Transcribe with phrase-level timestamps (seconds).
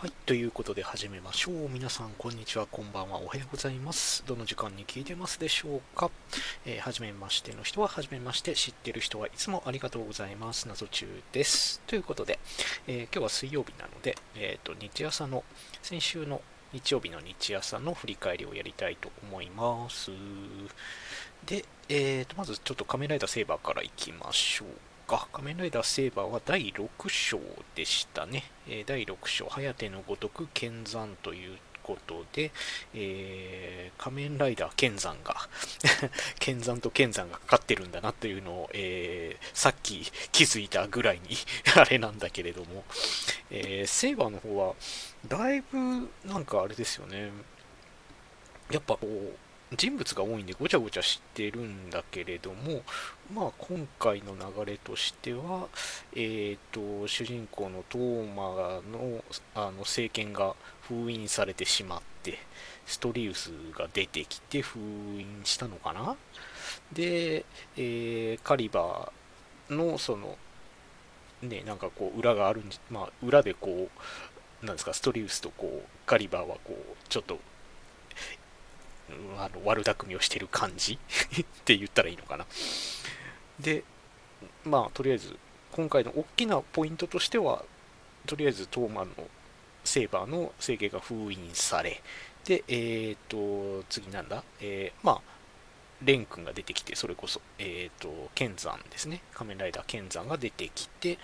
[0.00, 0.12] はい。
[0.24, 1.68] ということで始めましょう。
[1.68, 4.24] 皆さん、こんにちは、こんばんは、おはようございます。
[4.26, 6.10] どの時間に聞いてますでしょうか？
[6.64, 10.66] えー、はじめましての人は、はじめまして、知ってる人はいつもありがとうございます。
[10.68, 11.82] 謎中です。
[11.86, 12.38] ということで、
[12.86, 15.44] えー、今日は水曜日なので、えっ、ー、と、日朝の、
[15.82, 16.40] 先週の
[16.72, 20.12] 日曜日の日朝の振り返りをやりたいと思います。
[21.44, 24.68] で、えーと、まずちょっとカメライダーセーバーからいきましょう。
[25.10, 25.26] か。
[25.32, 27.40] 仮面ライダーセーバーは第6章
[27.74, 28.44] でしたね。
[28.68, 32.52] えー、第6章、颯のごとく剣山ということで、
[32.94, 35.34] えー、仮面ライダー剣山が
[36.38, 41.36] 剣山と剣山がかかってるんだなというのを、えー、さっき気づいたぐらいに
[41.74, 42.84] あれなんだけれども、
[43.50, 44.74] えー、セーバーの方は、
[45.26, 47.32] だいぶなんかあれですよね。
[48.70, 52.82] やっぱこう、人物が多いんでごちゃごちゃしてるんだけれども、
[53.32, 55.68] まあ、今回の流れとしては、
[56.12, 59.24] えーと、主人公のトーマの
[59.54, 62.38] あの政権が封印されてしまって
[62.84, 66.16] ストリウスが出てきて封印したのかな？
[66.92, 67.44] で、
[67.76, 70.36] えー、カリバーのその
[71.42, 73.88] ねなんかこう裏があるんまあ裏でこ
[74.62, 77.38] うなんですかストリウスとこうカリバーはこうちょっと
[79.38, 80.98] あの悪巧みをしてる感じ？
[81.40, 82.46] って言ったらいいのかな。
[83.58, 83.84] で、
[84.64, 85.36] まあ、とりあえず、
[85.72, 87.64] 今回の大きなポイントとしては、
[88.26, 89.28] とりあえずトーマンの
[89.84, 92.02] セーバーの制限が封印され、
[92.44, 95.20] で、えっ、ー、と、次なんだ、えー、まあ、
[96.02, 99.22] レン君が出てきて、それこそ、えっ、ー、と、剣山ですね。
[99.34, 101.18] 仮面ライダー剣山が出てきて、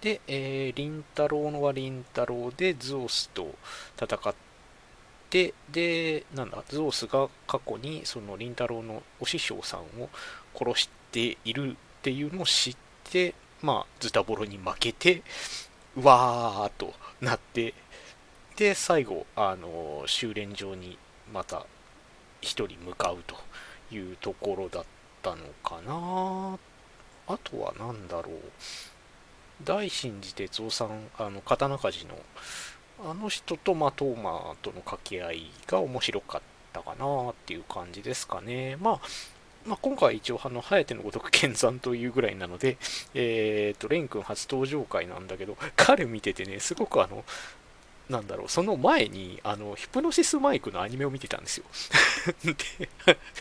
[0.00, 3.54] で、えー、リンタロウのはリンタロウでズオスと
[3.98, 4.49] 戦って
[5.30, 10.08] て、で、なんだ、ゾースが過去にその凛太郎のお師匠さんを
[10.54, 12.76] 殺しているっていうのを知っ
[13.10, 15.22] て、まあ、ズタボロに負けて、
[15.96, 17.74] うわーっとなって、
[18.56, 20.98] で、最後、あの、修練場に
[21.32, 21.66] また
[22.40, 23.36] 一人向かうと
[23.94, 24.84] いうところだっ
[25.22, 26.58] たのかな。
[27.26, 28.34] あとは何だろう。
[29.62, 32.18] 大神寺哲夫さん、あの、刀鍛冶の
[33.04, 38.76] あの人と、まあ、トーマとの掛け合いが面白かったかなっていう感じですかね。
[38.80, 39.00] まあ、
[39.66, 42.78] まあ、今回一応、あの、颯のごとく剣山というぐらいなので、
[43.14, 47.24] えっ、ー、と、レン君初登場回なんだけど、彼見ててね、すごくあの、
[48.08, 51.64] なんだろう、その前に、あの、ヒプノシスマイクのアニメを見てたんですよ。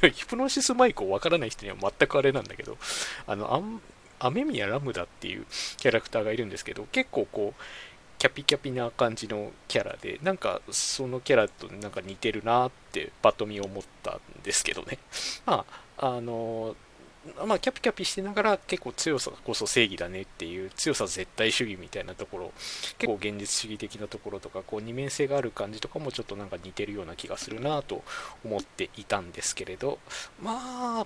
[0.02, 2.78] で、 ヒプノシスマイクをわからない人には全くあれなんだけど、
[3.25, 3.80] あの、
[4.19, 5.46] アメミヤラムダっていう
[5.78, 7.62] キャラクターがいるんですけど、結構こう、
[8.19, 15.00] キャピキャピな感じのキャラで、なんかそのキャラとなんか似てるなってパッと見思ったんですけどね。
[15.47, 15.66] ま
[15.97, 16.75] あ、あの、
[17.46, 22.52] まあ、キャピキャピしてながら結構強さこそ正義だねっていう強さ絶対主義みたいなところ
[22.97, 28.03] 結構現実主義的なところとかこう二面性がある感じとかもちょっとなんか似てるような気がするなと
[28.46, 30.00] 思っていたんですけれど
[30.41, 31.06] まあ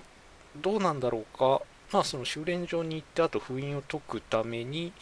[0.56, 4.94] どうなんだろうかまあその修練場に行ってあと封印を解くために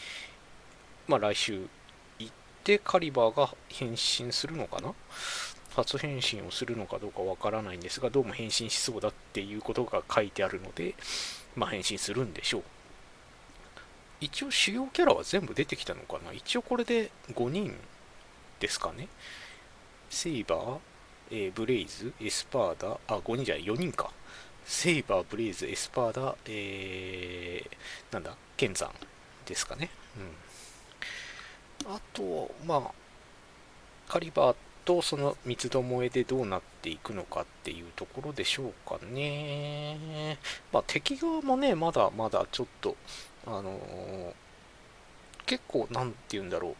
[1.08, 1.68] まあ来週
[2.64, 4.94] でカリバーが変身するのかな？
[5.76, 10.96] 初変身をするのかどうかわからないんですが、どうも変身しそうだっていうことが書いてあるので、
[11.56, 12.64] まあ変身するんでしょう。
[14.20, 16.34] 一応主要キャラは全部出てきたのかな？
[16.34, 17.74] 一応これで5人
[18.60, 19.08] ですかね？
[20.10, 20.78] セイバー、
[21.32, 24.12] えー、ブレイズ、エスパーダ、あ、5人じゃない、4人か。
[24.66, 28.90] セイバー、ブレイズ、エスパーダ、えー、なんだ、ケンザン
[29.46, 29.90] ですかね。
[30.18, 30.24] うん。
[31.86, 32.92] あと、まあ、
[34.08, 34.56] カリバー
[34.86, 40.38] とその三つどもえでどうなっていくのかっていうところでしょうかね。
[40.72, 42.96] まあ、敵側もね、まだまだちょっと、
[43.46, 44.34] あのー、
[45.46, 46.76] 結構、なんて言うんだろう。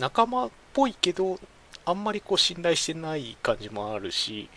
[0.00, 1.38] 仲間っぽいけど、
[1.84, 4.48] あんまりこう信頼してない感じもあるし、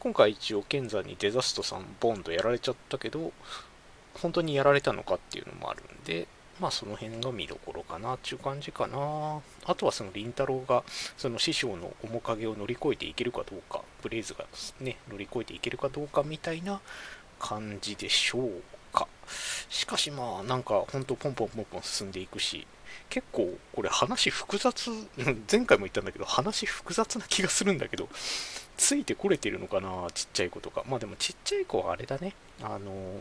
[0.00, 3.32] 今回一応、剣山にデザストさんボンとやられちゃったけど、
[4.14, 6.26] 本当にやられたのかっていうのもあるんで、
[6.62, 9.40] まあその辺が見どころかなっていう感じかな。
[9.64, 10.84] あとはその凛太郎が
[11.16, 14.44] その師匠の面影を乗り越えていけるかどうか、ブレイズが
[14.80, 16.80] ね、乗り越えていけるかどうかみたいな
[17.40, 18.50] 感じでしょう
[18.92, 19.08] か。
[19.68, 22.64] しかしまあなんかほんとポンポンポンポン進んでいくし、
[23.10, 24.88] 結構これ話複雑、
[25.50, 28.08] 前回も言ったんだけど話複雑な気がするんだけど、
[28.76, 30.84] ついてこれてるのかな、ちっちゃい子とか。
[30.88, 32.34] まあでもちっちゃい子はあれだね。
[32.62, 33.20] あの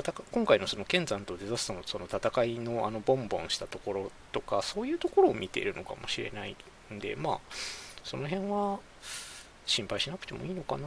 [0.00, 6.56] 戦今回のその剣山とデザストのその戦いのあのボンボンしたところとかそういうところを見ているのかもしれない
[6.92, 7.40] んでまあ
[8.04, 8.78] その辺は
[9.64, 10.86] 心配しなくてもいいのかな。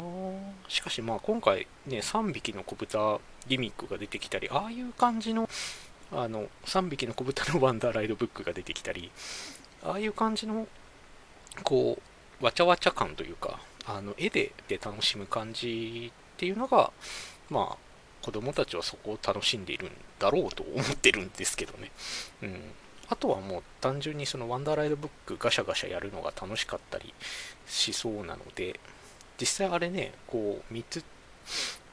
[0.68, 5.50] しかしまあ今回ね3匹の子豚ギミックが出てきたりああいう感じの
[6.12, 9.12] あの3匹の子豚のワンダーライドブックが出てきたり
[9.84, 10.68] ああいう感じの
[11.64, 12.00] こ
[12.42, 16.92] うわちゃわちゃ感というかあの絵でで楽しむ感じっていうのが
[17.50, 17.89] まあ
[18.22, 21.92] 子供たちはそこを楽しんでいるんだろうと思ってるんですけどね、
[22.44, 22.62] うん、
[23.08, 27.14] あとはもう単純にそのワンダーライドブックガシャガシャやるのが楽しかったり
[27.68, 28.80] しそうなので
[29.40, 31.04] 実際あれねこう3つ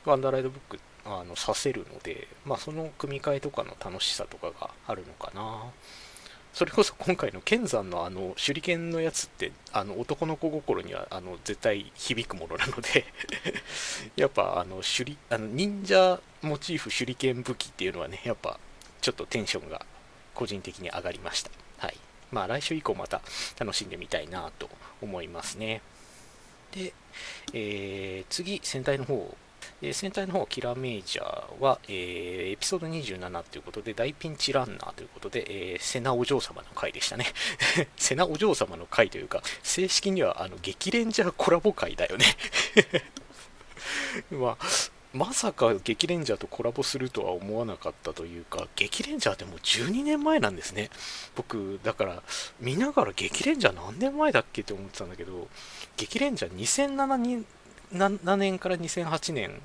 [0.05, 5.71] ワンダーライドブックあのさせるので、まあ、その組み替えとかの楽しさとかがあるのかな。
[6.57, 13.05] それこそ今回の剣山のあの手裏剣のやつってあの男の子心にはあの絶対響くものなので
[14.17, 18.59] やっぱあの手裏あの忍者モチーフ手裏剣武器っていうのはねやっぱ
[19.03, 19.85] ちょっとテンションが
[20.33, 21.51] 個人的に上がりました。
[21.77, 21.97] はい。
[22.33, 23.21] まあ来週以降また
[23.59, 24.71] 楽しんでみたいなと
[25.03, 25.83] 思いますね。
[26.73, 26.95] で、
[27.53, 29.37] えー、次戦隊の方
[29.83, 37.27] え戦隊の方、キラメイジャーは、えー、エピソード27ということで、大ピンチランナーということで、えー、セナお嬢様の回でしたね。
[37.97, 42.37] セナお嬢様の回というか、正式にはあの激レンジャーコラボ回だよね
[44.31, 44.67] まあ、
[45.17, 50.91] まさか激レンジャーとコラボするとは思わなかったというか、激レンジャーってもう12年前なんですね。
[51.35, 52.23] 僕、だから、
[52.61, 55.49] 見ながら激レンジャー何年前だっけって思ってたんだけど、
[55.97, 57.17] 激レンジャー2007
[57.93, 59.61] 年7年から2008年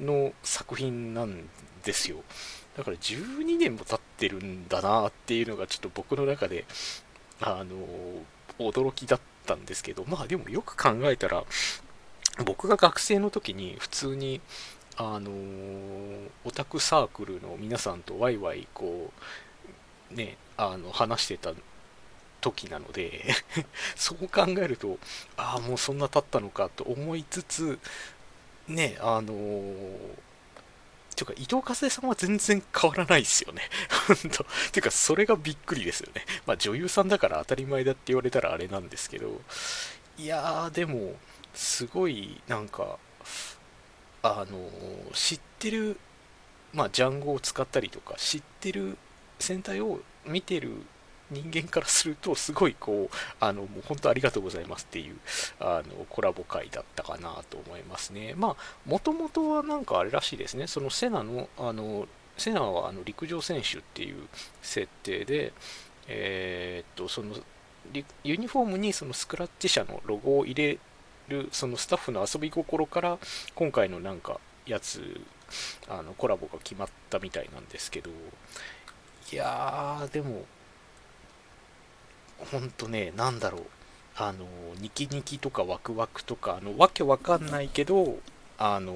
[0.00, 1.48] の作品なん
[1.84, 2.18] ですよ。
[2.76, 6.64] だから12年も経ってるんだなっていうのがちょっと僕の中で、
[7.40, 7.76] あの、
[8.58, 11.44] 驚きだったんですけど、まあでもよく考えたら、
[12.44, 14.40] 僕が学生の時に普通に、
[14.98, 15.30] あの
[16.44, 19.12] オタクサークルの皆さんとワイワイこ
[20.10, 21.52] う、ね、あの話してた
[22.46, 23.24] 時なので
[23.96, 24.98] そう考えると
[25.36, 27.78] ああもうそんな経ったのかと思いつつ
[28.68, 29.98] ねあのー、
[31.16, 33.62] ていうか伊藤和恵さんは全然変わらないですよね。
[34.06, 36.24] 本当ていうかそれがびっくりですよね。
[36.46, 39.40] まあ女優さんだから当たり前だって言われたらあれなんですけど。
[40.18, 41.16] いやーでも
[41.54, 42.98] すごいなんか
[44.22, 45.98] あのー、知ってる
[46.72, 48.98] まあジャンゴを使ったりとか知ってる
[49.38, 50.82] 戦隊を見てる
[51.30, 55.16] 人間からすると、すごいこう、あの、もう本当ありがとうございますっていう、
[55.60, 58.34] あの、コラボ会だったかなと思いますね。
[58.36, 58.56] まあ、
[58.88, 62.06] もともとはなんかあれらしいですね、そのセナの、あの、
[62.36, 64.28] セナはあの陸上選手っていう
[64.62, 65.52] 設定で、
[66.08, 67.34] えー、っと、その、
[68.24, 70.78] ユニフォームにそのスクラッチ社のロゴを入れ
[71.28, 73.18] る、そのスタッフの遊び心から、
[73.54, 75.20] 今回のなんか、やつ、
[75.88, 78.10] あの、コラボが決まったみたいなんですけど、
[79.32, 80.44] いやー、でも、
[82.38, 83.62] ほんとね、なんだろう。
[84.18, 84.46] あの、
[84.80, 88.18] ニキニキとかワクワクとか、あの、わけわかんないけど、
[88.58, 88.94] あの、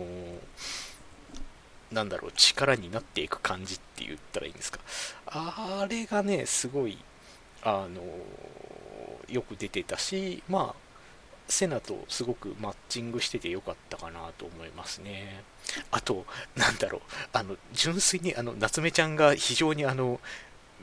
[1.93, 4.81] なんだろう、力になっていく感じって言ったらいいんですか。
[5.27, 6.99] あれがね、すごい、
[7.63, 8.03] あの、
[9.29, 10.91] よく出てたし、まあ、
[11.49, 15.43] セナとすごくマッチングしててよかったかなと思いますね。
[15.91, 16.25] あと、
[16.57, 17.01] なんだろう、
[17.33, 20.21] あの、純粋に、あの、夏目ちゃんが非常にあの、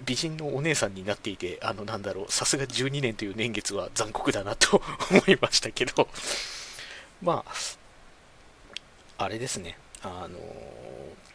[0.06, 6.08] 美人のお姉さんになっていて、あの、なんだろう、さすが12年という年月は残酷だなと 思いましたけど、
[7.22, 10.38] まあ、あれですね、あの、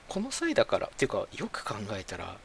[0.08, 2.36] この際だから、っていうか、よく考えたら、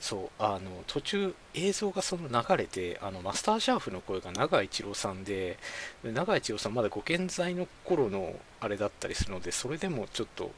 [0.00, 5.58] そう、あの、途中映像がその流れて、あの、マスターシャーフの声が長井一郎さんで、
[6.02, 10.50] 長井一郎さんまだご健在の頃のあれだったりするので、それでもちょっと、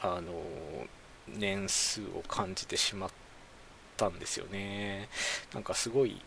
[0.00, 0.32] あの、
[1.28, 3.25] 年数を感じてしまって、
[3.96, 5.08] ったんですよね。
[5.54, 6.20] なんかすごい、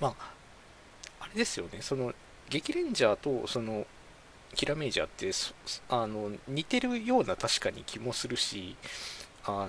[0.00, 0.32] まあ、
[1.20, 2.12] あれですよね、その、
[2.50, 3.86] 激レンジャーと、その、
[4.54, 5.30] キラメイジャーって
[5.90, 8.76] あの似てるような確かに気もするし
[9.44, 9.68] あ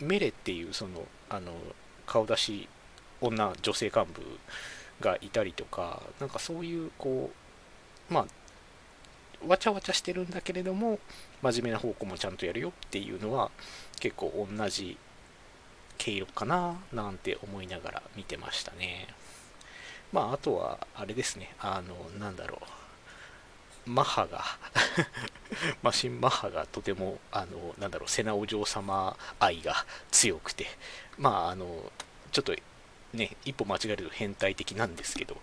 [0.00, 1.52] メレっていうそのあの
[2.04, 2.68] 顔出し
[3.20, 4.22] 女女性幹部
[5.00, 7.30] がいたりとかなんかそういうこ
[8.10, 10.98] うまあわちゃわちゃしてるんだけれども
[11.42, 13.50] 真面目な方向もちゃんとやるよっていうのは
[14.00, 14.96] 結構同じ
[15.98, 19.08] 毛色かななんて思いながら見てましたね。
[20.12, 22.62] まあ、あとは、あれですね、あの、なんだろ
[23.86, 24.44] う、マッハが
[25.82, 30.66] マシンマッハがとても、あの、なんだろう、瀬名お嬢様愛が強くて、
[31.18, 31.92] まあ、あの、
[32.32, 32.54] ちょっと
[33.12, 35.36] ね、一歩間違えると変態的なんですけど、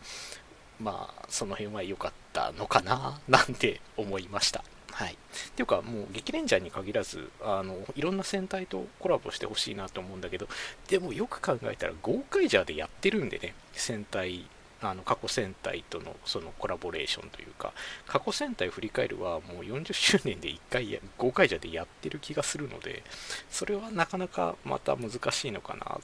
[0.82, 4.64] まあ、その辺は良かったのかな、 なんて思いました。
[4.92, 5.14] はい。
[5.14, 5.16] っ
[5.56, 10.48] ていうか、もう、激レンジャーに限らず、あの、いろんな戦隊とコラボしてほしいなと思うんだけど、
[10.88, 14.46] でもよく考えたら、ゴーカイジャーでやってるんでね、戦隊、
[14.82, 17.72] あの、過去戦隊とのそのコラボレーションというか、
[18.06, 23.04] 過去戦隊振り返るは、もう40周年で1回、ゴーカイジャーでやってる気がするので、
[23.50, 26.02] それはなかなかまた難しいのかな、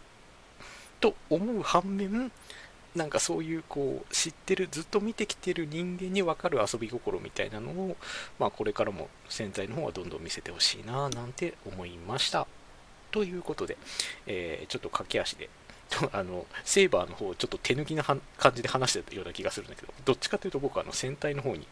[0.99, 2.31] と思う反面、
[2.97, 7.95] なんかそういうこう知ってるずっと見てきてる人間に分かる遊び心みたいなのを、
[8.39, 12.47] まあ、これからも潜在の方はどんどん見せてほしいななんて思いました。
[13.11, 13.77] ということで、
[14.25, 15.49] えー、ちょっと駆け足で
[16.11, 18.21] あのセーバーの方をちょっと手抜きな感
[18.53, 21.65] じで話してたような気がするんだけどどっちかというと僕はあの戦隊の方に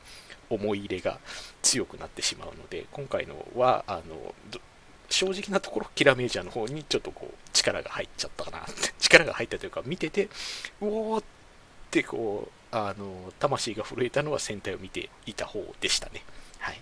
[0.50, 1.20] 思い入れが
[1.62, 4.34] 強くなってしまうので今回のはあの
[5.10, 8.66] 正直なところキラメージャーの方にちょっとこう力が入っちゃったかな
[9.00, 10.26] 力が入ったというか見てて
[10.82, 11.24] うおーっ
[11.92, 16.24] てこうあの魂が震えたのは戦隊を見ていた方でしたね。
[16.60, 16.82] はい。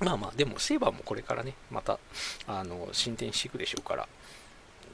[0.00, 1.98] まあまあでもセーバーもこれからねまた
[2.46, 4.08] あの進展していくでしょうから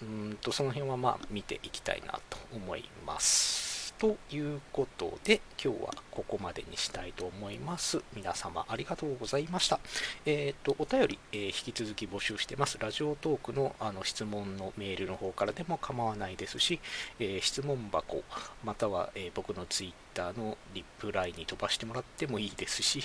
[0.03, 3.68] うんとその辺はまあ見ていきたいなと思います。
[3.99, 8.01] ということで、今日はここまでにしたいと思います。
[8.15, 9.81] 皆様ありがとうございました。
[10.25, 12.79] えっ、ー、と、お便り、えー、引き続き募集してます。
[12.79, 16.79] ラジオトークのあの質問のメールの方からでも構わないですし、
[17.19, 18.23] えー、質問箱、
[18.63, 23.03] または、え僕の Twitter のリプライに飛ばしてもらってもいいですし、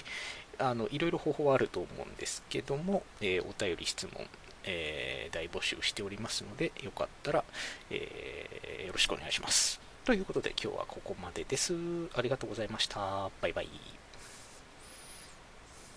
[0.59, 4.27] あのいろいろ方法はあると思うんですけども、えお便り質問、
[4.65, 7.43] え大募集しておりますので、よかったら、
[7.89, 9.92] えよろしくお願いします。
[10.05, 11.73] ということで今日はここまでです。
[12.13, 13.31] ありがとうございました。
[13.41, 14.02] バイバイ。